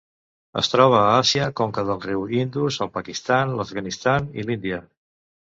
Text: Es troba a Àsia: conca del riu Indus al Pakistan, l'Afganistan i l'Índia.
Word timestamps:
Es 0.61 0.69
troba 0.75 1.01
a 1.01 1.11
Àsia: 1.17 1.49
conca 1.61 1.83
del 1.89 2.01
riu 2.07 2.25
Indus 2.39 2.79
al 2.87 2.91
Pakistan, 2.97 3.55
l'Afganistan 3.61 4.31
i 4.41 4.49
l'Índia. 4.49 4.85